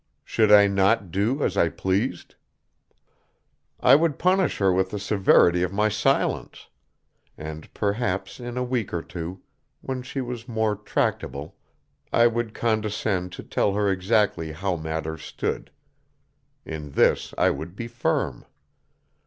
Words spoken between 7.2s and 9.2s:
and perhaps in a week or